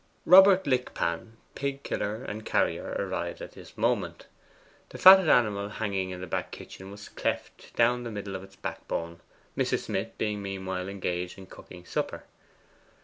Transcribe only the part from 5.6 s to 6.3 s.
hanging in the